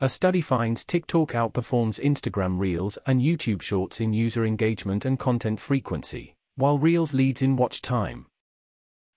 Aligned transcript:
A 0.00 0.08
study 0.08 0.40
finds 0.40 0.84
TikTok 0.84 1.32
outperforms 1.32 1.98
Instagram 1.98 2.60
Reels 2.60 2.98
and 3.04 3.20
YouTube 3.20 3.60
Shorts 3.60 4.00
in 4.00 4.12
user 4.12 4.46
engagement 4.46 5.04
and 5.04 5.18
content 5.18 5.58
frequency, 5.58 6.36
while 6.54 6.78
Reels 6.78 7.12
leads 7.12 7.42
in 7.42 7.56
watch 7.56 7.82
time. 7.82 8.26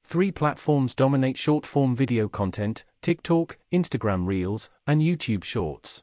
Three 0.04 0.32
platforms 0.32 0.96
dominate 0.96 1.38
short 1.38 1.68
form 1.68 1.96
video 1.96 2.28
content 2.28 2.84
TikTok, 3.04 3.60
Instagram 3.72 4.26
Reels, 4.26 4.72
and 4.88 5.04
YouTube 5.04 5.44
Shorts. 5.44 6.02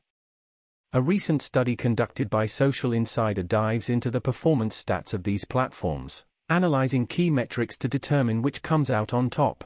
A 0.93 1.03
recent 1.03 1.43
study 1.43 1.75
conducted 1.75 2.31
by 2.31 2.47
Social 2.47 2.93
Insider 2.93 3.43
dives 3.43 3.89
into 3.89 4.13
the 4.13 4.21
performance 4.21 4.81
stats 4.81 5.13
of 5.13 5.25
these 5.25 5.45
platforms, 5.45 6.25
analyzing 6.49 7.09
key 7.09 7.31
metrics 7.31 7.77
to 7.79 7.89
determine 7.89 8.43
which 8.43 8.63
comes 8.63 8.91
out 8.91 9.13
on 9.13 9.29
top. 9.29 9.65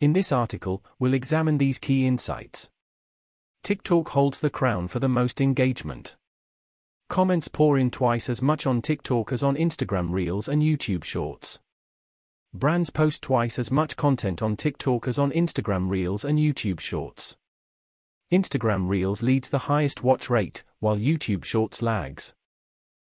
In 0.00 0.12
this 0.12 0.32
article, 0.32 0.82
we'll 0.98 1.14
examine 1.14 1.58
these 1.58 1.78
key 1.78 2.04
insights. 2.04 2.68
TikTok 3.62 4.08
holds 4.10 4.40
the 4.40 4.50
crown 4.50 4.88
for 4.88 4.98
the 4.98 5.08
most 5.08 5.40
engagement. 5.40 6.16
Comments 7.08 7.46
pour 7.48 7.78
in 7.78 7.90
twice 7.90 8.28
as 8.28 8.42
much 8.42 8.66
on 8.66 8.82
TikTok 8.82 9.32
as 9.32 9.42
on 9.42 9.56
Instagram 9.56 10.12
Reels 10.12 10.48
and 10.48 10.62
YouTube 10.62 11.04
Shorts. 11.04 11.58
Brands 12.54 12.90
post 12.90 13.22
twice 13.22 13.58
as 13.58 13.70
much 13.70 13.96
content 13.96 14.42
on 14.42 14.56
TikTok 14.56 15.06
as 15.06 15.18
on 15.18 15.30
Instagram 15.32 15.90
Reels 15.90 16.24
and 16.24 16.38
YouTube 16.38 16.80
Shorts. 16.80 17.36
Instagram 18.32 18.88
Reels 18.88 19.22
leads 19.22 19.48
the 19.48 19.58
highest 19.70 20.02
watch 20.02 20.28
rate, 20.28 20.64
while 20.80 20.96
YouTube 20.96 21.44
Shorts 21.44 21.82
lags. 21.82 22.34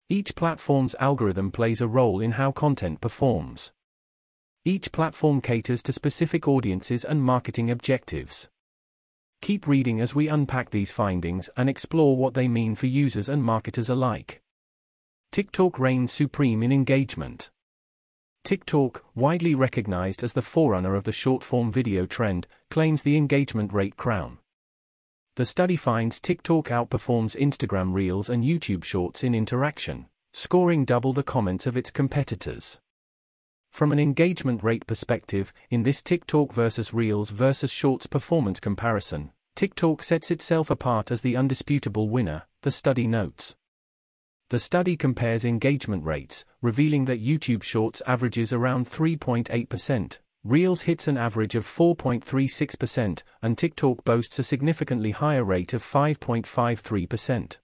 Each 0.09 0.36
platform's 0.36 0.95
algorithm 1.00 1.52
plays 1.52 1.81
a 1.81 1.88
role 1.88 2.20
in 2.20 2.31
how 2.31 2.52
content 2.52 3.00
performs. 3.00 3.72
Each 4.66 4.92
platform 4.92 5.42
caters 5.42 5.81
to 5.84 5.94
specific 5.94 6.48
audiences 6.48 7.03
and 7.03 7.23
marketing 7.23 7.72
objectives. 7.72 8.50
Keep 9.41 9.68
reading 9.68 10.00
as 10.00 10.13
we 10.13 10.27
unpack 10.27 10.70
these 10.70 10.91
findings 10.91 11.50
and 11.58 11.68
explore 11.68 12.16
what 12.16 12.36
they 12.36 12.48
mean 12.48 12.76
for 12.76 12.86
users 12.86 13.27
and 13.27 13.44
marketers 13.44 13.90
alike. 13.90 14.41
TikTok 15.31 15.80
reigns 15.80 16.11
supreme 16.11 16.61
in 16.61 16.72
engagement. 16.72 17.50
TikTok, 18.44 19.03
widely 19.16 19.56
recognized 19.56 20.23
as 20.23 20.34
the 20.34 20.44
forerunner 20.44 20.95
of 20.95 21.06
the 21.06 21.12
short 21.12 21.44
form 21.44 21.72
video 21.72 22.06
trend, 22.06 22.45
claims 22.69 23.02
the 23.02 23.17
engagement 23.17 23.73
rate 23.73 23.97
crown. 23.97 24.38
The 25.38 25.45
study 25.45 25.75
finds 25.75 26.19
TikTok 26.19 26.67
outperforms 26.67 27.36
Instagram 27.36 27.94
Reels 27.94 28.30
and 28.30 28.44
YouTube 28.44 28.84
Shorts 28.84 29.23
in 29.23 29.34
interaction, 29.34 30.08
scoring 30.34 30.86
double 30.86 31.14
the 31.14 31.23
comments 31.23 31.66
of 31.66 31.78
its 31.78 31.89
competitors. 31.89 32.80
From 33.72 33.91
an 33.91 34.00
engagement 34.00 34.64
rate 34.64 34.86
perspective, 34.86 35.52
in 35.69 35.83
this 35.83 36.03
TikTok 36.03 36.53
versus 36.53 36.94
Reels 36.94 37.31
versus 37.31 37.72
Shorts 37.72 38.05
performance 38.05 38.59
comparison, 38.59 39.31
TikTok 39.55 40.03
sets 40.03 40.30
itself 40.30 40.69
apart 40.69 41.09
as 41.09 41.22
the 41.22 41.36
undisputable 41.36 42.09
winner, 42.09 42.44
the 42.61 42.72
study 42.72 43.08
notes. 43.08 43.55
The 44.50 44.59
study 44.59 44.97
compares 44.97 45.45
engagement 45.45 46.03
rates, 46.03 46.45
revealing 46.61 47.05
that 47.05 47.23
YouTube 47.23 47.63
Shorts 47.63 48.02
averages 48.05 48.52
around 48.53 48.89
3.8%, 48.89 50.19
Reels 50.44 50.81
hits 50.81 51.08
an 51.08 51.17
average 51.17 51.56
of 51.56 51.66
4.36%, 51.66 53.23
and 53.41 53.58
TikTok 53.58 54.03
boasts 54.03 54.39
a 54.39 54.44
significantly 54.44 55.11
higher 55.11 55.44
rate 55.44 55.73
of 55.73 55.83
5.53%. 55.83 57.58